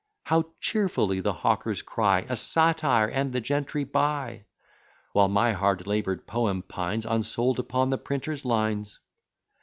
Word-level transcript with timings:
How 0.23 0.45
cheerfully 0.59 1.19
the 1.19 1.31
hawkers 1.31 1.83
cry 1.83 2.25
A 2.27 2.35
satire, 2.35 3.07
and 3.07 3.31
the 3.31 3.39
gentry 3.39 3.83
buy! 3.83 4.45
While 5.13 5.27
my 5.27 5.51
hard 5.51 5.85
labour'd 5.85 6.25
poem 6.25 6.63
pines 6.63 7.05
Unsold 7.05 7.59
upon 7.59 7.91
the 7.91 7.99
printer's 7.99 8.43
lines. 8.43 8.97